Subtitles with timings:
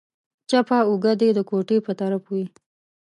[0.49, 2.45] چپه اوږه دې د کوټې په طرف وي.